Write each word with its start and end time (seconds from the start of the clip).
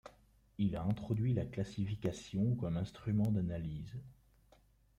Il 0.57 0.75
a 0.75 0.81
introduit 0.81 1.31
la 1.35 1.45
classification 1.45 2.55
comme 2.55 2.75
instrument 2.77 3.29
d’analyse. 3.29 3.99